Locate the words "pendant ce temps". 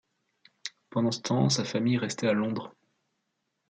0.89-1.47